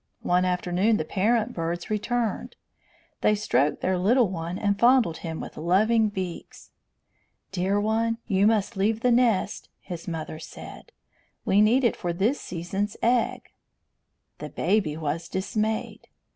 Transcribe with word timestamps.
One 0.23 0.45
afternoon 0.45 0.97
the 0.97 1.05
parent 1.05 1.53
birds 1.53 1.91
returned. 1.91 2.55
They 3.21 3.35
stroked 3.35 3.81
their 3.81 3.99
little 3.99 4.29
one 4.29 4.57
and 4.57 4.79
fondled 4.79 5.17
him 5.17 5.39
with 5.39 5.57
loving 5.57 6.09
beaks. 6.09 6.71
"Dear 7.51 7.79
one, 7.79 8.17
you 8.25 8.47
must 8.47 8.75
leave 8.75 9.01
the 9.01 9.11
nest," 9.11 9.69
his 9.79 10.07
mother 10.07 10.39
said. 10.39 10.91
"We 11.45 11.61
need 11.61 11.83
it 11.83 11.95
for 11.95 12.13
this 12.13 12.41
season's 12.41 12.97
egg." 13.03 13.51
The 14.39 14.49
baby 14.49 14.97
was 14.97 15.29
dismayed. 15.29 16.07